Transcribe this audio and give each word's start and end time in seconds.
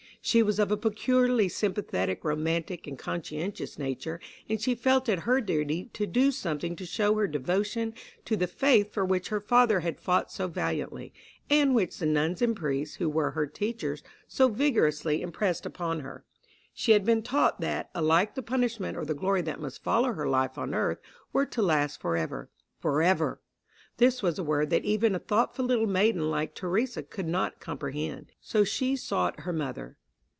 She 0.23 0.43
was 0.43 0.59
of 0.59 0.71
a 0.71 0.77
peculiarly 0.77 1.49
sympathetic, 1.49 2.23
romantic, 2.23 2.85
and 2.85 2.95
conscientious 2.95 3.79
nature, 3.79 4.19
and 4.47 4.61
she 4.61 4.75
felt 4.75 5.09
it 5.09 5.21
her 5.21 5.41
duty 5.41 5.85
to 5.93 6.05
do 6.05 6.29
something 6.29 6.75
to 6.75 6.85
show 6.85 7.15
her 7.15 7.25
devotion 7.25 7.95
to 8.25 8.37
the 8.37 8.45
faith 8.45 8.93
for 8.93 9.03
which 9.03 9.29
her 9.29 9.41
father 9.41 9.79
had 9.79 9.99
fought 9.99 10.31
so 10.31 10.47
valiantly, 10.47 11.11
and 11.49 11.73
which 11.73 11.97
the 11.97 12.05
nuns 12.05 12.39
and 12.43 12.55
priests, 12.55 12.97
who 12.97 13.09
were 13.09 13.31
her 13.31 13.47
teachers, 13.47 14.03
so 14.27 14.47
vigorously 14.47 15.23
impressed 15.23 15.65
upon 15.65 16.01
her. 16.01 16.23
She 16.71 16.91
had 16.91 17.03
been 17.03 17.23
taught 17.23 17.59
that 17.61 17.89
alike 17.95 18.35
the 18.35 18.43
punishment 18.43 18.95
or 18.97 19.05
the 19.05 19.15
glory 19.15 19.41
that 19.41 19.59
must 19.59 19.81
follow 19.83 20.13
her 20.13 20.29
life 20.29 20.55
on 20.55 20.75
earth 20.75 20.99
were 21.33 21.47
to 21.47 21.63
last 21.63 21.99
forever. 21.99 22.47
Forever! 22.77 23.41
this 23.97 24.21
was 24.21 24.37
a 24.37 24.43
word 24.43 24.69
that 24.69 24.85
even 24.85 25.15
a 25.15 25.19
thoughtful 25.19 25.65
little 25.65 25.87
maiden 25.87 26.29
like 26.29 26.53
Theresa 26.53 27.01
could 27.01 27.27
not 27.27 27.59
comprehend. 27.59 28.27
So 28.39 28.63
she 28.63 28.95
sought 28.95 29.39
her 29.41 29.51
mother. 29.53 29.97